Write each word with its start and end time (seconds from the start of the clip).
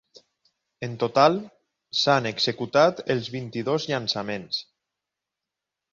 En 0.87 0.93
total, 1.03 1.37
s’han 2.01 2.29
executat 2.31 3.03
els 3.15 3.29
vint-i-dos 3.37 3.89
llançaments. 3.93 4.63